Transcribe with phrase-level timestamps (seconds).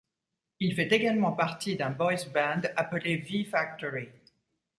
[0.59, 4.09] Il fait également partie d'un boys band appelé V Factory.